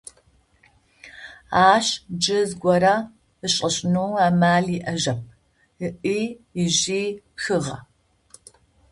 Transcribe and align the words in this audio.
Ащ 1.71 1.87
джы 2.19 2.39
зыгорэ 2.49 2.95
ышӏэшъунэу 3.45 4.11
амал 4.27 4.65
иӏэжьэп, 4.77 5.21
ыӏи, 5.87 6.19
ыжи 6.63 7.01
пхыгъэ. 7.35 7.77